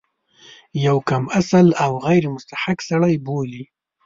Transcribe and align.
یو 0.85 0.97
کم 1.09 1.23
اصل 1.39 1.67
او 1.83 1.91
غیر 2.07 2.23
مستحق 2.35 2.79
سړی 2.89 3.15
بولي. 3.25 3.63